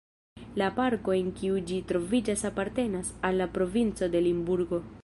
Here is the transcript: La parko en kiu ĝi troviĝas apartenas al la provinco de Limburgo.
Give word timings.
La 0.61 0.69
parko 0.79 1.13
en 1.17 1.29
kiu 1.41 1.59
ĝi 1.73 1.77
troviĝas 1.91 2.45
apartenas 2.51 3.13
al 3.31 3.41
la 3.43 3.51
provinco 3.61 4.15
de 4.17 4.27
Limburgo. 4.31 4.87